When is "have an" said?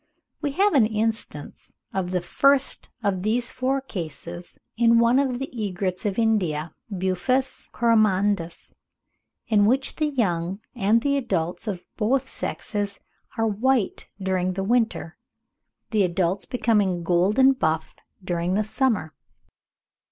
0.53-0.87